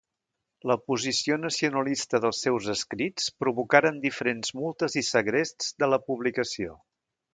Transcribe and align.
La 0.69 0.75
posició 0.91 1.35
nacionalista 1.41 2.21
dels 2.23 2.39
seus 2.45 2.69
escrits 2.75 3.27
provocaren 3.45 4.01
diferents 4.07 4.55
multes 4.63 4.97
i 5.03 5.05
segrests 5.11 5.69
de 5.85 5.91
la 5.93 6.01
publicació. 6.09 6.75